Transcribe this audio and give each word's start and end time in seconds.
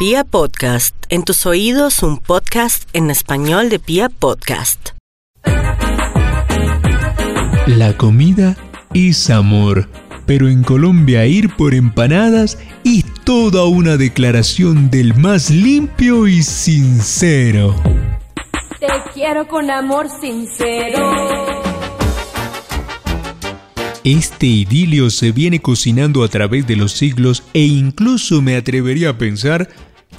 Pia 0.00 0.24
Podcast, 0.24 0.96
en 1.10 1.24
tus 1.24 1.44
oídos 1.44 2.02
un 2.02 2.16
podcast 2.16 2.88
en 2.94 3.10
español 3.10 3.68
de 3.68 3.78
Pia 3.78 4.08
Podcast. 4.08 4.92
La 7.66 7.94
comida 7.98 8.56
es 8.94 9.28
amor, 9.28 9.90
pero 10.24 10.48
en 10.48 10.62
Colombia 10.62 11.26
ir 11.26 11.54
por 11.54 11.74
empanadas 11.74 12.58
es 12.82 13.04
toda 13.24 13.66
una 13.66 13.98
declaración 13.98 14.88
del 14.88 15.14
más 15.16 15.50
limpio 15.50 16.26
y 16.26 16.44
sincero. 16.44 17.76
Te 18.80 18.86
quiero 19.12 19.46
con 19.48 19.70
amor 19.70 20.06
sincero. 20.18 21.10
Este 24.02 24.46
idilio 24.46 25.10
se 25.10 25.30
viene 25.30 25.60
cocinando 25.60 26.24
a 26.24 26.28
través 26.28 26.66
de 26.66 26.74
los 26.74 26.92
siglos 26.92 27.42
e 27.52 27.60
incluso 27.60 28.40
me 28.40 28.56
atrevería 28.56 29.10
a 29.10 29.18
pensar 29.18 29.68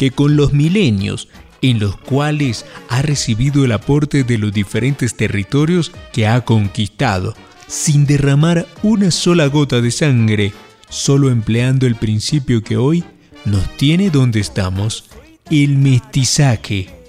que 0.01 0.09
con 0.09 0.35
los 0.35 0.51
milenios 0.51 1.27
en 1.61 1.77
los 1.77 1.95
cuales 1.95 2.65
ha 2.89 3.03
recibido 3.03 3.65
el 3.65 3.71
aporte 3.71 4.23
de 4.23 4.39
los 4.39 4.51
diferentes 4.51 5.15
territorios 5.15 5.91
que 6.11 6.25
ha 6.25 6.41
conquistado, 6.41 7.35
sin 7.67 8.07
derramar 8.07 8.65
una 8.81 9.11
sola 9.11 9.45
gota 9.45 9.79
de 9.79 9.91
sangre, 9.91 10.53
solo 10.89 11.29
empleando 11.29 11.85
el 11.85 11.93
principio 11.93 12.63
que 12.63 12.77
hoy 12.77 13.03
nos 13.45 13.77
tiene 13.77 14.09
donde 14.09 14.39
estamos, 14.39 15.05
el 15.51 15.77
mestizaje 15.77 17.00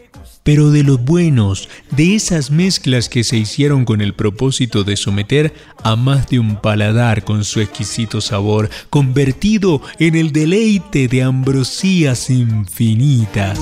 pero 0.43 0.71
de 0.71 0.83
los 0.83 1.05
buenos, 1.05 1.69
de 1.91 2.15
esas 2.15 2.51
mezclas 2.51 3.09
que 3.09 3.25
se 3.25 3.37
hicieron 3.37 3.85
con 3.85 4.01
el 4.01 4.15
propósito 4.15 4.85
de 4.85 4.97
someter 4.97 5.55
a 5.83 5.97
más 5.97 6.29
de 6.29 6.39
un 6.39 6.57
paladar 6.57 7.25
con 7.25 7.45
su 7.45 7.61
exquisito 7.61 8.21
sabor, 8.21 8.71
convertido 8.91 9.83
en 9.99 10.17
el 10.17 10.33
deleite 10.33 11.09
de 11.09 11.23
ambrosías 11.23 12.31
infinitas. 12.31 13.59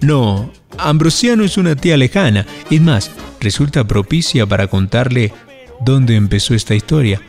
No, 0.00 0.52
Ambrosía 0.78 1.36
no 1.36 1.44
es 1.44 1.56
una 1.56 1.74
tía 1.74 1.96
lejana, 1.96 2.46
es 2.70 2.80
más, 2.80 3.10
resulta 3.40 3.86
propicia 3.86 4.46
para 4.46 4.68
contarle 4.68 5.32
dónde 5.80 6.16
empezó 6.16 6.54
esta 6.54 6.74
historia. 6.74 7.20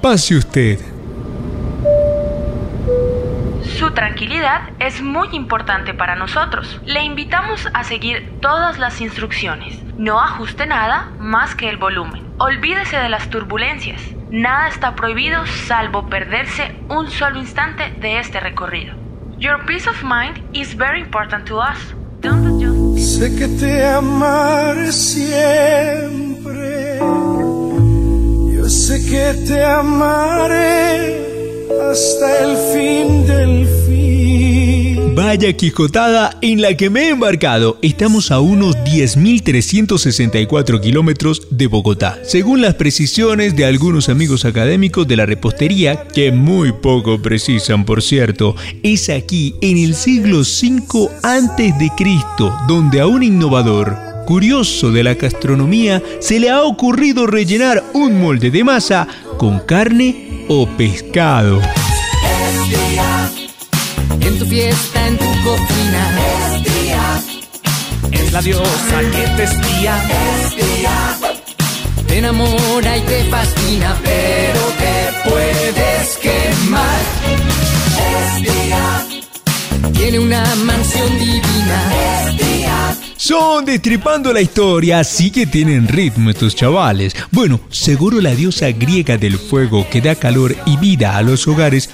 Pase 0.00 0.36
usted. 0.36 0.78
Tranquilidad 3.94 4.70
es 4.78 5.00
muy 5.00 5.28
importante 5.32 5.94
para 5.94 6.16
nosotros. 6.16 6.80
Le 6.84 7.02
invitamos 7.02 7.68
a 7.72 7.84
seguir 7.84 8.38
todas 8.40 8.78
las 8.78 9.00
instrucciones. 9.00 9.82
No 9.96 10.20
ajuste 10.20 10.66
nada 10.66 11.10
más 11.18 11.54
que 11.54 11.68
el 11.68 11.76
volumen. 11.76 12.26
Olvídese 12.38 12.98
de 12.98 13.08
las 13.08 13.30
turbulencias. 13.30 14.02
Nada 14.30 14.68
está 14.68 14.96
prohibido 14.96 15.46
salvo 15.46 16.08
perderse 16.08 16.74
un 16.88 17.10
solo 17.10 17.38
instante 17.38 17.94
de 18.00 18.18
este 18.18 18.40
recorrido. 18.40 18.94
Your 19.38 19.64
peace 19.66 19.88
of 19.88 20.02
mind 20.02 20.42
is 20.52 20.76
very 20.76 21.00
important 21.00 21.46
to 21.46 21.58
us. 21.58 21.94
Sé 22.96 23.36
que 23.36 23.46
te 23.46 23.84
amaré 23.84 24.90
siempre. 24.90 26.98
Yo 28.56 28.68
sé 28.68 29.04
que 29.04 29.34
te 29.46 29.64
amaré 29.64 31.20
hasta 31.90 32.38
el 32.40 32.56
fin 32.72 33.26
del. 33.26 33.83
Vaya 35.14 35.52
quijotada 35.52 36.36
en 36.40 36.60
la 36.60 36.76
que 36.76 36.90
me 36.90 37.04
he 37.04 37.10
embarcado. 37.10 37.78
Estamos 37.82 38.32
a 38.32 38.40
unos 38.40 38.74
10.364 38.78 40.80
kilómetros 40.80 41.46
de 41.50 41.68
Bogotá, 41.68 42.18
según 42.24 42.60
las 42.60 42.74
precisiones 42.74 43.54
de 43.54 43.64
algunos 43.64 44.08
amigos 44.08 44.44
académicos 44.44 45.06
de 45.06 45.16
la 45.16 45.24
repostería, 45.24 46.02
que 46.08 46.32
muy 46.32 46.72
poco 46.72 47.22
precisan, 47.22 47.84
por 47.84 48.02
cierto. 48.02 48.56
Es 48.82 49.08
aquí, 49.08 49.54
en 49.60 49.78
el 49.78 49.94
siglo 49.94 50.40
V 50.40 50.98
Cristo, 51.96 52.52
donde 52.66 53.00
a 53.00 53.06
un 53.06 53.22
innovador 53.22 53.96
curioso 54.26 54.90
de 54.90 55.04
la 55.04 55.14
gastronomía 55.14 56.02
se 56.18 56.40
le 56.40 56.50
ha 56.50 56.64
ocurrido 56.64 57.28
rellenar 57.28 57.84
un 57.92 58.20
molde 58.20 58.50
de 58.50 58.64
masa 58.64 59.06
con 59.38 59.60
carne 59.60 60.44
o 60.48 60.66
pescado. 60.76 61.60
En 64.24 64.38
tu 64.38 64.46
fiesta, 64.46 65.06
en 65.06 65.18
tu 65.18 65.24
cocina. 65.44 66.02
Es 66.32 66.82
día, 66.82 67.22
es 68.10 68.32
la 68.32 68.42
diosa 68.42 69.00
que 69.12 69.26
te 69.36 69.42
espía. 69.44 69.94
Es 70.10 70.56
día, 70.56 71.18
te 72.06 72.18
enamora 72.18 72.96
y 72.96 73.00
te 73.02 73.24
fascina, 73.24 73.96
pero 74.02 74.60
te 74.78 75.30
puedes 75.30 76.16
quemar. 76.22 77.00
Es 78.12 78.42
día, 78.42 79.06
tiene 79.92 80.18
una 80.18 80.54
mansión 80.56 81.18
divina. 81.18 81.92
Es 82.26 82.38
día. 82.38 82.96
Son 83.16 83.64
destripando 83.64 84.34
la 84.34 84.42
historia, 84.42 84.98
así 84.98 85.30
que 85.30 85.46
tienen 85.46 85.88
ritmo 85.88 86.28
estos 86.28 86.54
chavales. 86.54 87.16
Bueno, 87.30 87.58
seguro 87.70 88.20
la 88.20 88.34
diosa 88.34 88.70
griega 88.70 89.16
del 89.16 89.38
fuego 89.38 89.86
que 89.90 90.02
da 90.02 90.14
calor 90.14 90.54
y 90.66 90.76
vida 90.76 91.16
a 91.16 91.22
los 91.22 91.48
hogares 91.48 91.88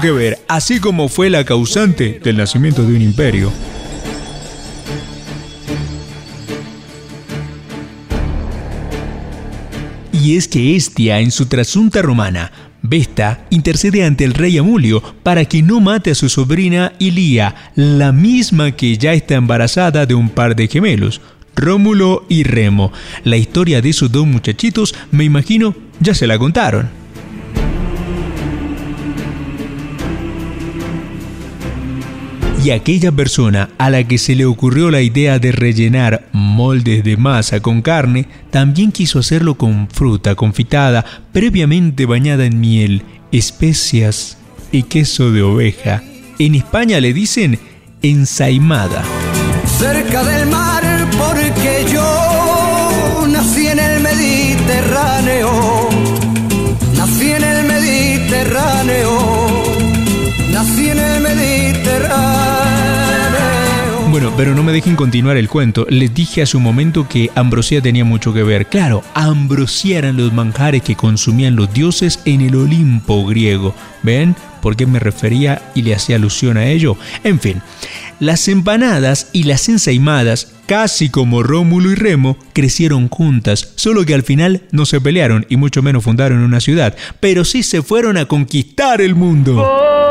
que 0.00 0.10
ver, 0.10 0.38
así 0.48 0.80
como 0.80 1.08
fue 1.08 1.30
la 1.30 1.44
causante 1.44 2.20
del 2.22 2.36
nacimiento 2.36 2.82
de 2.82 2.94
un 2.94 3.02
imperio. 3.02 3.52
Y 10.12 10.36
es 10.36 10.48
que 10.48 10.74
Estia, 10.74 11.20
en 11.20 11.30
su 11.30 11.46
trasunta 11.46 12.00
romana, 12.00 12.50
Vesta 12.86 13.46
intercede 13.48 14.04
ante 14.04 14.24
el 14.24 14.34
rey 14.34 14.58
Amulio 14.58 15.02
para 15.22 15.46
que 15.46 15.62
no 15.62 15.80
mate 15.80 16.10
a 16.10 16.14
su 16.14 16.28
sobrina 16.28 16.92
Ilía, 16.98 17.54
la 17.76 18.12
misma 18.12 18.72
que 18.72 18.98
ya 18.98 19.14
está 19.14 19.36
embarazada 19.36 20.04
de 20.04 20.14
un 20.14 20.28
par 20.28 20.54
de 20.54 20.68
gemelos, 20.68 21.22
Rómulo 21.56 22.26
y 22.28 22.42
Remo. 22.42 22.92
La 23.22 23.38
historia 23.38 23.80
de 23.80 23.88
esos 23.88 24.12
dos 24.12 24.26
muchachitos, 24.26 24.94
me 25.10 25.24
imagino, 25.24 25.74
ya 26.00 26.14
se 26.14 26.26
la 26.26 26.38
contaron. 26.38 27.03
Y 32.64 32.70
aquella 32.70 33.12
persona 33.12 33.68
a 33.76 33.90
la 33.90 34.04
que 34.04 34.16
se 34.16 34.34
le 34.34 34.46
ocurrió 34.46 34.90
la 34.90 35.02
idea 35.02 35.38
de 35.38 35.52
rellenar 35.52 36.28
moldes 36.32 37.04
de 37.04 37.18
masa 37.18 37.60
con 37.60 37.82
carne, 37.82 38.26
también 38.50 38.90
quiso 38.90 39.18
hacerlo 39.18 39.56
con 39.56 39.86
fruta 39.88 40.34
confitada, 40.34 41.04
previamente 41.30 42.06
bañada 42.06 42.46
en 42.46 42.60
miel, 42.60 43.02
especias 43.32 44.38
y 44.72 44.84
queso 44.84 45.30
de 45.30 45.42
oveja. 45.42 46.02
En 46.38 46.54
España 46.54 47.00
le 47.00 47.12
dicen 47.12 47.58
ensaimada. 48.00 49.04
Cerca 49.66 50.24
del 50.24 50.48
mar 50.48 50.73
Bueno, 64.14 64.32
pero 64.36 64.54
no 64.54 64.62
me 64.62 64.70
dejen 64.70 64.94
continuar 64.94 65.36
el 65.36 65.48
cuento. 65.48 65.88
Les 65.90 66.14
dije 66.14 66.40
a 66.40 66.46
su 66.46 66.60
momento 66.60 67.08
que 67.08 67.32
Ambrosía 67.34 67.80
tenía 67.80 68.04
mucho 68.04 68.32
que 68.32 68.44
ver. 68.44 68.66
Claro, 68.66 69.02
Ambrosía 69.12 69.98
eran 69.98 70.16
los 70.16 70.32
manjares 70.32 70.82
que 70.82 70.94
consumían 70.94 71.56
los 71.56 71.74
dioses 71.74 72.20
en 72.24 72.40
el 72.40 72.54
Olimpo 72.54 73.26
griego. 73.26 73.74
¿Ven? 74.04 74.36
¿Por 74.62 74.76
qué 74.76 74.86
me 74.86 75.00
refería 75.00 75.68
y 75.74 75.82
le 75.82 75.96
hacía 75.96 76.14
alusión 76.14 76.56
a 76.56 76.66
ello? 76.66 76.96
En 77.24 77.40
fin, 77.40 77.60
las 78.20 78.46
empanadas 78.46 79.30
y 79.32 79.42
las 79.42 79.68
ensaimadas, 79.68 80.52
casi 80.66 81.08
como 81.08 81.42
Rómulo 81.42 81.90
y 81.90 81.96
Remo, 81.96 82.36
crecieron 82.52 83.08
juntas, 83.08 83.72
solo 83.74 84.06
que 84.06 84.14
al 84.14 84.22
final 84.22 84.62
no 84.70 84.86
se 84.86 85.00
pelearon 85.00 85.44
y 85.48 85.56
mucho 85.56 85.82
menos 85.82 86.04
fundaron 86.04 86.38
una 86.38 86.60
ciudad, 86.60 86.96
pero 87.18 87.44
sí 87.44 87.64
se 87.64 87.82
fueron 87.82 88.16
a 88.16 88.26
conquistar 88.26 89.00
el 89.00 89.16
mundo. 89.16 90.03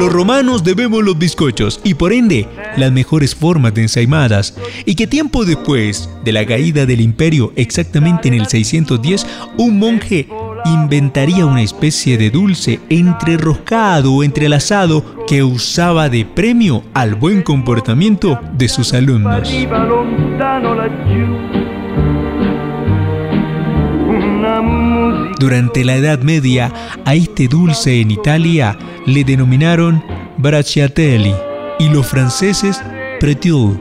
Los 0.00 0.10
romanos 0.10 0.64
debemos 0.64 1.04
los 1.04 1.18
bizcochos 1.18 1.78
y 1.84 1.92
por 1.92 2.14
ende 2.14 2.48
las 2.78 2.90
mejores 2.90 3.34
formas 3.34 3.74
de 3.74 3.82
ensaimadas. 3.82 4.56
Y 4.86 4.94
que 4.94 5.06
tiempo 5.06 5.44
después 5.44 6.08
de 6.24 6.32
la 6.32 6.46
caída 6.46 6.86
del 6.86 7.02
imperio, 7.02 7.52
exactamente 7.54 8.28
en 8.28 8.34
el 8.34 8.46
610, 8.46 9.26
un 9.58 9.78
monje 9.78 10.26
inventaría 10.64 11.44
una 11.44 11.60
especie 11.60 12.16
de 12.16 12.30
dulce 12.30 12.80
entreroscado 12.88 14.14
o 14.14 14.24
entrelazado 14.24 15.26
que 15.26 15.42
usaba 15.42 16.08
de 16.08 16.24
premio 16.24 16.82
al 16.94 17.14
buen 17.14 17.42
comportamiento 17.42 18.40
de 18.54 18.68
sus 18.68 18.94
alumnos. 18.94 19.52
Durante 25.40 25.86
la 25.86 25.96
Edad 25.96 26.20
Media, 26.20 26.70
a 27.06 27.14
este 27.14 27.48
dulce 27.48 28.02
en 28.02 28.10
Italia 28.10 28.76
le 29.06 29.24
denominaron 29.24 30.04
bracciatelli, 30.36 31.34
y 31.78 31.88
los 31.88 32.06
franceses 32.06 32.82
Pretil. 33.18 33.80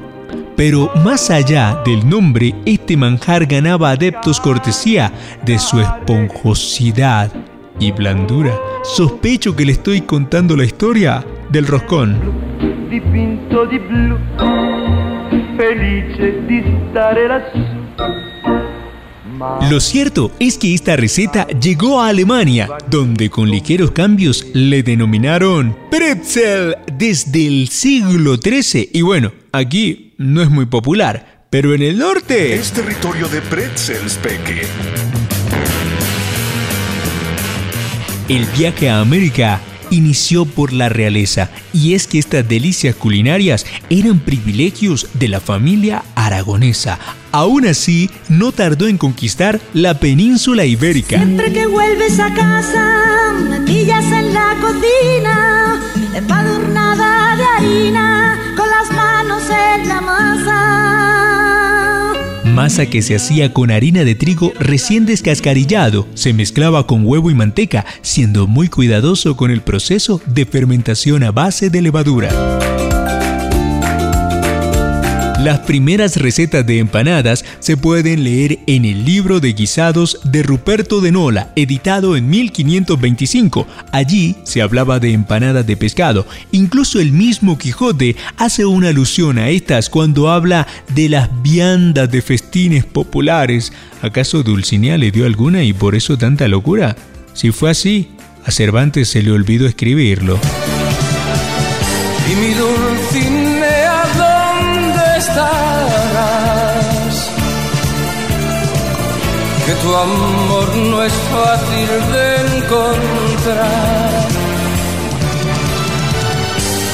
Pero 0.56 0.90
más 1.04 1.30
allá 1.30 1.82
del 1.84 2.08
nombre, 2.08 2.56
este 2.66 2.96
manjar 2.96 3.46
ganaba 3.46 3.92
adeptos 3.92 4.40
cortesía 4.40 5.12
de 5.46 5.60
su 5.60 5.82
esponjosidad 5.82 7.30
y 7.78 7.92
blandura. 7.92 8.58
Sospecho 8.84 9.54
que 9.54 9.66
le 9.66 9.74
estoy 9.74 10.00
contando 10.00 10.56
la 10.56 10.64
historia 10.64 11.26
del 11.50 11.68
roscón. 11.68 12.22
Lo 19.70 19.80
cierto 19.80 20.32
es 20.40 20.58
que 20.58 20.74
esta 20.74 20.96
receta 20.96 21.48
llegó 21.48 22.02
a 22.02 22.10
Alemania, 22.10 22.70
donde 22.90 23.30
con 23.30 23.50
ligeros 23.50 23.92
cambios 23.92 24.46
le 24.54 24.84
denominaron 24.84 25.78
pretzel 25.90 26.76
desde 26.98 27.48
el 27.48 27.70
siglo 27.70 28.36
XIII. 28.36 28.90
Y 28.94 29.02
bueno, 29.02 29.32
aquí 29.52 30.14
no 30.18 30.42
es 30.42 30.50
muy 30.50 30.66
popular, 30.66 31.46
pero 31.50 31.74
en 31.74 31.82
el 31.84 31.98
norte... 31.98 32.56
Es 32.56 32.72
territorio 32.72 33.30
de 33.30 33.42
pretzels, 33.42 34.18
Peque. 34.18 34.62
El 38.28 38.46
viaje 38.58 38.90
a 38.90 39.00
América 39.00 39.62
inició 39.90 40.46
por 40.46 40.74
la 40.74 40.90
realeza 40.90 41.50
y 41.74 41.94
es 41.94 42.08
que 42.08 42.20
estas 42.20 42.48
delicias 42.48 42.96
culinarias 42.96 43.66
eran 43.90 44.20
privilegios 44.20 45.08
de 45.14 45.30
la 45.30 45.40
familia 45.40 46.04
aragonesa. 46.16 47.00
Aún 47.32 47.68
así, 47.68 48.10
no 48.28 48.52
tardó 48.52 48.88
en 48.88 48.98
conquistar 48.98 49.60
la 49.74 50.00
península 50.00 50.66
ibérica. 50.66 51.18
Siempre 51.18 51.54
que 51.54 51.68
vuelves 51.68 52.20
a 52.20 52.34
casa, 52.34 53.34
me 53.50 53.62
pillas 53.62 54.06
en 54.06 54.34
la 54.34 54.56
cocina, 54.60 55.80
empadurnada 56.16 57.36
de 57.38 57.44
harina, 57.44 58.40
con 58.58 58.68
las 58.68 58.92
manos 58.96 59.44
en 59.50 59.88
la 59.88 60.02
masa. 60.02 60.90
Masa 62.46 62.88
que 62.88 63.02
se 63.04 63.16
hacía 63.16 63.54
con 63.54 63.70
harina 63.72 64.04
de 64.04 64.16
trigo 64.16 64.52
recién 64.60 65.06
descascarillado, 65.06 66.08
se 66.16 66.34
mezclaba 66.34 66.88
con 66.88 67.06
huevo 67.06 67.30
y 67.30 67.36
manteca, 67.36 67.86
siendo 68.02 68.48
muy 68.48 68.70
cuidadoso 68.70 69.38
con 69.38 69.52
el 69.52 69.62
proceso 69.62 70.20
de 70.26 70.46
fermentación 70.46 71.24
a 71.24 71.32
base 71.32 71.70
de 71.70 71.82
levadura. 71.84 72.69
Las 75.44 75.60
primeras 75.60 76.18
recetas 76.18 76.68
de 76.68 76.80
empanadas 76.80 77.46
se 77.60 77.78
pueden 77.78 78.26
leer 78.26 78.60
en 78.68 78.84
el 78.84 79.06
libro 79.06 79.40
de 79.40 79.54
guisados 79.54 80.20
de 80.26 80.44
Ruperto 80.44 81.00
de 81.00 81.14
Nola, 81.14 81.54
editado 81.56 82.18
en 82.18 82.30
1525. 82.30 83.66
Allí 83.94 84.36
se 84.44 84.62
hablaba 84.62 85.00
de 85.00 85.14
empanadas 85.14 85.66
de 85.66 85.78
pescado. 85.78 86.28
Incluso 86.52 87.00
el 87.00 87.14
mismo 87.14 87.58
Quijote 87.58 88.18
hace 88.36 88.66
una 88.66 88.90
alusión 88.90 89.38
a 89.38 89.48
estas 89.48 89.90
cuando 89.90 90.30
habla 90.30 90.68
de 90.94 91.08
las 91.08 91.30
viandas 91.42 92.12
de 92.12 92.22
festines 92.22 92.84
populares. 92.84 93.72
¿Acaso 94.02 94.44
Dulcinea 94.44 94.98
le 94.98 95.10
dio 95.10 95.26
alguna 95.26 95.64
y 95.64 95.72
por 95.72 95.96
eso 95.96 96.18
tanta 96.18 96.50
locura? 96.50 96.98
Si 97.34 97.52
fue 97.52 97.70
así, 97.70 98.10
a 98.44 98.52
Cervantes 98.52 99.08
se 99.08 99.24
le 99.24 99.32
olvidó 99.32 99.68
escribirlo. 99.68 100.38
Y 102.30 102.36
mi 102.36 102.54
Que 109.70 109.76
tu 109.76 109.96
amor 109.96 110.76
no 110.78 111.04
es 111.04 111.14
fácil 111.14 111.90
de 112.12 112.58
encontrar. 112.58 114.28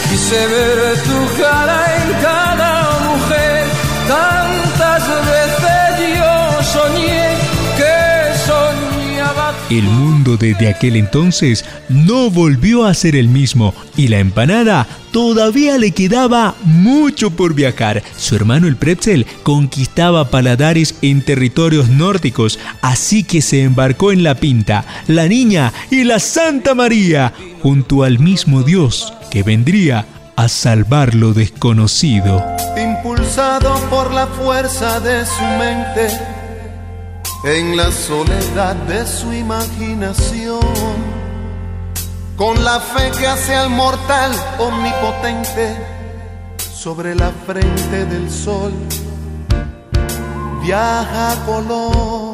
Quise 0.10 0.48
ver 0.48 1.04
tu 1.04 1.42
cara 1.42 1.96
en 1.96 2.14
cada 2.22 2.45
El 9.70 9.84
mundo 9.84 10.38
desde 10.38 10.68
aquel 10.68 10.96
entonces 10.96 11.66
no 11.90 12.30
volvió 12.30 12.86
a 12.86 12.94
ser 12.94 13.16
el 13.16 13.28
mismo 13.30 13.74
y 13.98 14.10
la 14.10 14.20
empanada 14.20 14.88
todavía 15.12 15.80
le 15.80 15.90
quedaba 15.90 16.54
mucho 16.64 17.32
por 17.32 17.56
viajar. 17.56 18.04
Su 18.16 18.36
hermano 18.36 18.68
el 18.68 18.76
pretzel 18.76 19.26
conquistaba 19.42 20.30
paladares 20.30 20.96
en 21.02 21.24
territorios 21.24 21.90
nórdicos, 21.90 22.60
así 22.84 23.24
que 23.24 23.42
se 23.42 23.64
embarcó 23.64 24.12
en 24.12 24.24
la 24.24 24.36
pinta, 24.36 24.86
la 25.08 25.28
niña 25.28 25.74
y 25.90 26.04
la 26.04 26.20
Santa 26.20 26.76
María, 26.76 27.34
junto 27.64 28.04
al 28.04 28.20
mismo 28.20 28.62
Dios 28.62 29.14
que 29.32 29.42
vendría 29.42 30.06
a 30.36 30.48
salvar 30.48 31.16
lo 31.16 31.34
desconocido. 31.34 32.44
impulsado 32.78 33.80
por 33.90 34.14
la 34.14 34.28
fuerza 34.28 35.00
de 35.00 35.26
su 35.26 35.44
mente, 35.58 36.35
en 37.46 37.78
la 37.78 37.92
soledad 37.92 38.76
de 38.88 39.06
su 39.06 39.32
imaginación, 39.32 40.60
con 42.36 42.64
la 42.64 42.80
fe 42.80 43.12
que 43.20 43.28
hace 43.28 43.54
al 43.54 43.70
mortal 43.70 44.32
omnipotente, 44.58 45.78
sobre 46.58 47.14
la 47.14 47.32
frente 47.46 48.06
del 48.06 48.32
sol, 48.32 48.74
viaja 50.64 51.36
Colón. 51.46 52.34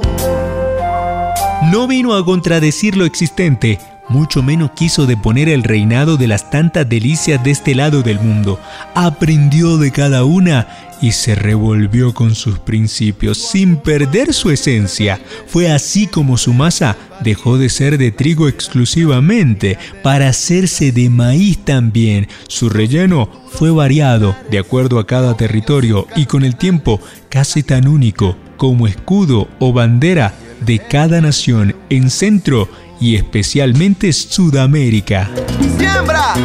No 1.72 1.88
vino 1.88 2.16
a 2.16 2.24
contradecir 2.24 2.96
lo 2.96 3.04
existente, 3.04 3.80
mucho 4.12 4.44
menos 4.44 4.72
quiso 4.72 5.06
deponer 5.06 5.50
el 5.50 5.63
reinado 5.63 6.18
de 6.18 6.28
las 6.28 6.50
tantas 6.50 6.88
delicias 6.88 7.44
de 7.44 7.52
este 7.52 7.74
lado 7.74 8.04
del 8.04 8.19
mundo. 8.19 8.60
Aprendió 8.94 9.78
de 9.78 9.92
cada 9.92 10.25
una 10.25 10.68
y 11.02 11.13
se 11.13 11.34
revolvió 11.34 12.13
con 12.13 12.36
sus 12.36 12.60
principios 12.60 13.38
sin 13.38 13.78
perder 13.78 14.34
su 14.34 14.52
esencia. 14.52 15.19
Fue 15.48 15.72
así 15.72 16.08
como 16.08 16.38
su 16.38 16.54
masa 16.54 16.96
dejó 17.24 17.58
de 17.58 17.69
ser 17.69 17.98
de 17.98 18.12
trigo 18.12 18.48
exclusivamente 18.48 19.78
para 20.04 20.30
hacerse 20.30 20.92
de 20.92 21.10
maíz 21.10 21.58
también. 21.66 22.28
Su 22.48 22.69
relleno 22.69 23.30
fue 23.50 23.72
variado 23.72 24.36
de 24.52 24.60
acuerdo 24.60 25.00
a 25.00 25.08
cada 25.08 25.36
territorio 25.36 26.08
y 26.16 26.25
con 26.25 26.44
el 26.44 26.56
tiempo 26.56 27.00
casi 27.30 27.63
tan 27.63 27.88
único 27.88 28.38
como 28.58 28.88
escudo 28.88 29.48
o 29.60 29.74
bandera 29.74 30.36
de 30.66 30.78
cada 30.78 31.19
nación 31.22 31.75
en 31.90 32.12
Centro 32.12 32.69
y 33.01 33.15
especialmente 33.15 34.13
Sudamérica. 34.13 35.30
Siembra, 35.77 36.36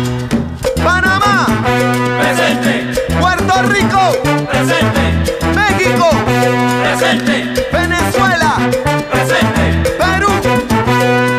Panamá, 0.82 1.46
Presente, 2.18 3.00
Puerto 3.20 3.62
Rico, 3.68 4.46
presente, 4.50 5.34
México, 5.54 6.08
presente, 6.82 7.68
Venezuela, 7.70 8.56
presente, 9.12 9.90
Perú, 9.98 10.32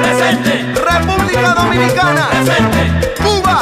presente, 0.02 0.66
República 0.92 1.54
Dominicana, 1.56 2.28
presente, 2.30 3.18
Cuba, 3.24 3.60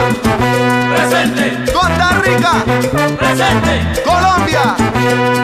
presente, 0.93 1.71
Costa 1.71 2.21
Rica, 2.21 2.65
presente, 3.17 4.01
Colombia. 4.03 4.75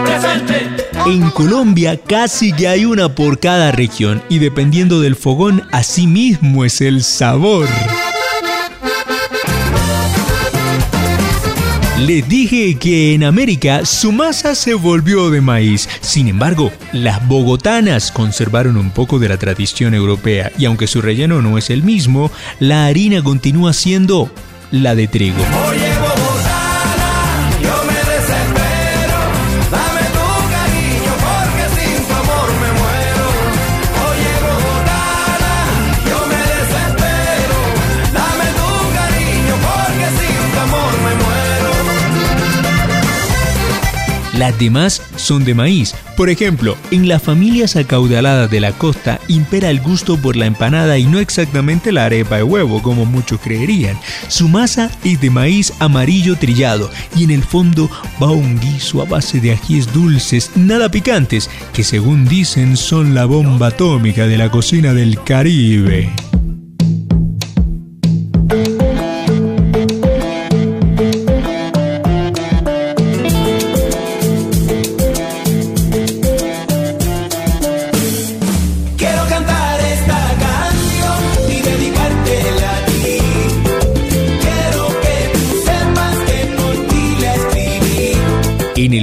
presente. 0.04 0.71
En 1.08 1.32
Colombia 1.32 1.98
casi 1.98 2.54
que 2.54 2.68
hay 2.68 2.86
una 2.86 3.16
por 3.16 3.40
cada 3.40 3.72
región 3.72 4.22
y 4.30 4.38
dependiendo 4.38 5.02
del 5.02 5.16
fogón, 5.16 5.64
así 5.72 6.06
mismo 6.06 6.64
es 6.64 6.80
el 6.80 7.04
sabor. 7.04 7.68
Les 12.06 12.28
dije 12.30 12.76
que 12.76 13.14
en 13.16 13.24
América 13.24 13.86
su 13.86 14.12
masa 14.12 14.54
se 14.54 14.76
volvió 14.76 15.32
de 15.32 15.42
maíz. 15.42 15.90
Sin 16.02 16.28
embargo, 16.28 16.72
las 16.94 17.28
bogotanas 17.28 18.12
conservaron 18.12 18.78
un 18.78 18.92
poco 18.92 19.18
de 19.18 19.30
la 19.30 19.38
tradición 19.38 19.96
europea 19.96 20.52
y 20.58 20.66
aunque 20.66 20.88
su 20.88 21.02
relleno 21.02 21.42
no 21.42 21.58
es 21.58 21.72
el 21.72 21.84
mismo, 21.84 22.32
la 22.60 22.86
harina 22.86 23.24
continúa 23.24 23.74
siendo 23.74 24.32
la 24.72 24.94
de 24.94 25.08
trigo. 25.08 25.44
Las 44.42 44.58
demás 44.58 45.04
son 45.18 45.46
de 45.46 45.54
maíz. 45.54 45.94
Por 46.18 46.32
ejemplo, 46.32 46.76
en 46.90 47.08
las 47.08 47.22
familias 47.22 47.76
acaudaladas 47.76 48.50
de 48.50 48.60
la 48.60 48.72
costa 48.72 49.20
impera 49.28 49.70
el 49.70 49.80
gusto 49.82 50.18
por 50.18 50.36
la 50.36 50.48
empanada 50.48 50.98
y 50.98 51.06
no 51.06 51.20
exactamente 51.20 51.92
la 51.92 52.06
arepa 52.06 52.38
de 52.38 52.44
huevo, 52.44 52.82
como 52.82 53.06
muchos 53.06 53.40
creerían. 53.40 54.00
Su 54.30 54.50
masa 54.50 54.90
es 55.04 55.22
de 55.22 55.30
maíz 55.30 55.72
amarillo 55.78 56.38
trillado 56.38 56.90
y 57.16 57.24
en 57.24 57.30
el 57.30 57.44
fondo 57.44 57.88
va 58.20 58.32
un 58.32 58.60
guiso 58.60 59.04
a 59.04 59.06
base 59.06 59.40
de 59.40 59.52
ajíes 59.52 59.94
dulces, 59.94 60.50
nada 60.56 60.90
picantes, 60.90 61.48
que 61.72 61.84
según 61.84 62.26
dicen 62.26 62.78
son 62.78 63.14
la 63.14 63.26
bomba 63.26 63.68
atómica 63.68 64.26
de 64.26 64.38
la 64.40 64.50
cocina 64.50 64.96
del 64.96 65.22
Caribe. 65.22 66.12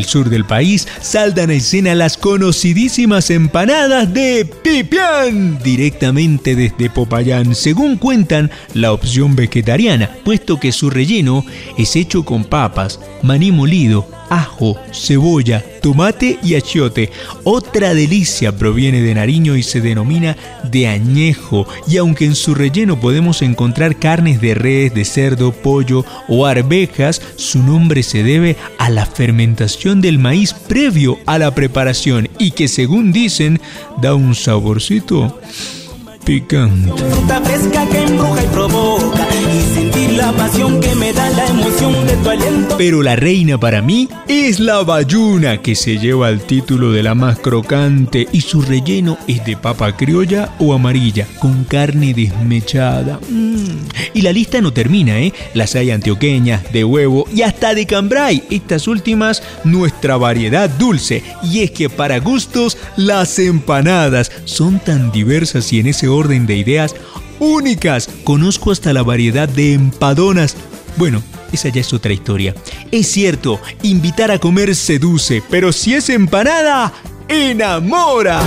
Sur 0.08 0.30
del 0.30 0.44
país 0.44 0.88
saltan 1.00 1.50
a 1.50 1.54
escena 1.54 1.94
las 1.94 2.16
conocidísimas 2.16 3.30
empanadas 3.30 4.12
de 4.12 4.44
Pipián, 4.62 5.58
directamente 5.62 6.56
desde 6.56 6.90
Popayán, 6.90 7.54
según 7.54 7.96
cuentan 7.96 8.50
la 8.74 8.92
opción 8.92 9.36
vegetariana, 9.36 10.10
puesto 10.24 10.58
que 10.58 10.72
su 10.72 10.90
relleno 10.90 11.44
es 11.76 11.94
hecho 11.94 12.24
con 12.24 12.44
papas, 12.44 12.98
maní 13.22 13.52
molido, 13.52 14.17
ajo, 14.30 14.76
cebolla, 14.92 15.64
tomate 15.82 16.38
y 16.42 16.54
achiote. 16.54 17.10
Otra 17.44 17.94
delicia 17.94 18.56
proviene 18.56 19.00
de 19.00 19.14
Nariño 19.14 19.56
y 19.56 19.62
se 19.62 19.80
denomina 19.80 20.36
de 20.64 20.88
añejo. 20.88 21.66
Y 21.86 21.96
aunque 21.96 22.24
en 22.24 22.34
su 22.34 22.54
relleno 22.54 23.00
podemos 23.00 23.42
encontrar 23.42 23.96
carnes 23.96 24.40
de 24.40 24.54
res, 24.54 24.94
de 24.94 25.04
cerdo, 25.04 25.52
pollo 25.52 26.04
o 26.28 26.46
arvejas, 26.46 27.20
su 27.36 27.62
nombre 27.62 28.02
se 28.02 28.22
debe 28.22 28.56
a 28.78 28.90
la 28.90 29.06
fermentación 29.06 30.00
del 30.00 30.18
maíz 30.18 30.52
previo 30.52 31.18
a 31.26 31.38
la 31.38 31.54
preparación 31.54 32.28
y 32.38 32.52
que 32.52 32.68
según 32.68 33.12
dicen 33.12 33.60
da 34.00 34.14
un 34.14 34.34
saborcito 34.34 35.40
picante. 36.24 36.92
Fruta 36.92 37.40
fresca 37.40 37.86
que 37.88 38.02
embruja 38.02 38.44
y 38.44 38.46
provoca 38.48 39.17
la 40.18 40.32
pasión 40.32 40.80
que 40.80 40.96
me 40.96 41.12
da 41.12 41.30
la 41.30 41.46
emoción 41.46 42.04
de 42.04 42.16
tu 42.16 42.30
aliento. 42.30 42.76
Pero 42.76 43.02
la 43.04 43.14
reina 43.14 43.56
para 43.56 43.80
mí 43.80 44.08
es 44.26 44.58
la 44.58 44.82
bayuna 44.82 45.62
que 45.62 45.76
se 45.76 45.96
lleva 45.96 46.28
el 46.28 46.40
título 46.40 46.90
de 46.90 47.04
la 47.04 47.14
más 47.14 47.38
crocante 47.38 48.26
y 48.32 48.40
su 48.40 48.60
relleno 48.60 49.16
es 49.28 49.44
de 49.44 49.56
papa 49.56 49.96
criolla 49.96 50.56
o 50.58 50.74
amarilla 50.74 51.28
con 51.38 51.62
carne 51.62 52.14
desmechada. 52.14 53.20
Mm. 53.30 53.86
Y 54.12 54.22
la 54.22 54.32
lista 54.32 54.60
no 54.60 54.72
termina, 54.72 55.20
¿eh? 55.20 55.32
Las 55.54 55.76
hay 55.76 55.92
antioqueñas, 55.92 56.72
de 56.72 56.82
huevo 56.82 57.24
y 57.32 57.42
hasta 57.42 57.74
de 57.74 57.86
cambray. 57.86 58.42
Estas 58.50 58.88
últimas, 58.88 59.40
nuestra 59.62 60.16
variedad 60.16 60.68
dulce. 60.68 61.22
Y 61.44 61.60
es 61.60 61.70
que 61.70 61.88
para 61.88 62.18
gustos, 62.18 62.76
las 62.96 63.38
empanadas 63.38 64.32
son 64.46 64.80
tan 64.80 65.12
diversas 65.12 65.72
y 65.72 65.78
en 65.78 65.86
ese 65.86 66.08
orden 66.08 66.44
de 66.46 66.56
ideas 66.56 66.96
únicas. 67.38 68.08
Conozco 68.24 68.70
hasta 68.70 68.92
la 68.92 69.02
variedad 69.02 69.48
de 69.48 69.74
empadonas. 69.74 70.56
Bueno, 70.96 71.22
esa 71.52 71.68
ya 71.68 71.80
es 71.80 71.92
otra 71.92 72.12
historia. 72.12 72.54
Es 72.90 73.06
cierto, 73.08 73.60
invitar 73.82 74.30
a 74.30 74.38
comer 74.38 74.74
seduce, 74.74 75.42
pero 75.50 75.72
si 75.72 75.94
es 75.94 76.08
empanada, 76.08 76.92
enamora. 77.28 78.40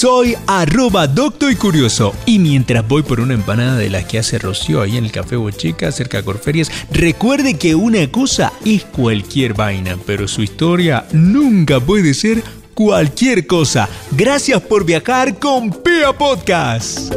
Soy 0.00 0.36
arroba 0.46 1.08
docto 1.08 1.50
y 1.50 1.56
curioso. 1.56 2.14
Y 2.24 2.38
mientras 2.38 2.86
voy 2.86 3.02
por 3.02 3.18
una 3.18 3.34
empanada 3.34 3.76
de 3.76 3.90
las 3.90 4.04
que 4.04 4.20
hace 4.20 4.38
Rocío 4.38 4.80
ahí 4.80 4.96
en 4.96 5.04
el 5.04 5.10
Café 5.10 5.34
Bocheca, 5.34 5.90
cerca 5.90 6.18
de 6.18 6.24
Corferias, 6.24 6.70
recuerde 6.92 7.58
que 7.58 7.74
una 7.74 8.08
cosa 8.08 8.52
es 8.64 8.84
cualquier 8.84 9.54
vaina, 9.54 9.98
pero 10.06 10.28
su 10.28 10.40
historia 10.40 11.04
nunca 11.10 11.80
puede 11.80 12.14
ser 12.14 12.44
cualquier 12.74 13.48
cosa. 13.48 13.88
Gracias 14.12 14.62
por 14.62 14.84
viajar 14.84 15.40
con 15.40 15.72
Pia 15.72 16.12
Podcast. 16.12 17.12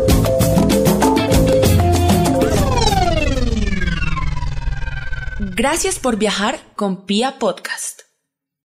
Gracias 5.40 6.00
por 6.00 6.18
viajar 6.18 6.60
con 6.76 7.06
Pia 7.06 7.38
Podcast. 7.38 8.11